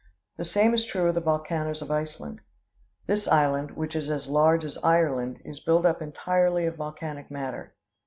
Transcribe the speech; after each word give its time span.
The 0.37 0.45
same 0.45 0.73
is 0.73 0.83
true 0.83 1.07
of 1.09 1.13
the 1.13 1.21
volcanoes 1.21 1.83
of 1.83 1.91
Iceland. 1.91 2.41
This 3.05 3.27
island, 3.27 3.77
which 3.77 3.95
is 3.95 4.09
as 4.09 4.27
large 4.27 4.65
as 4.65 4.79
Ireland, 4.83 5.39
is 5.45 5.59
built 5.59 5.85
up 5.85 6.01
entirely 6.01 6.65
of 6.65 6.75
volcanic 6.75 7.29
matter. 7.29 7.75